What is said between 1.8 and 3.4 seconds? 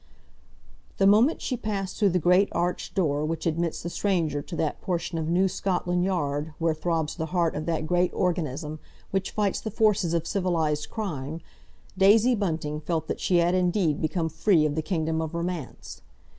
though the great arched door